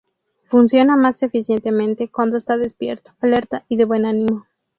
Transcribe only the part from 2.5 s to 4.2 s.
despierto, alerta y de buen